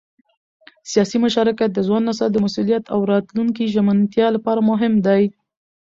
[0.91, 5.23] سیاسي مشارکت د ځوان نسل د مسؤلیت او راتلونکي ژمنتیا لپاره مهم دی